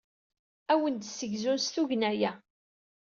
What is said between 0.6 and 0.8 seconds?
Ad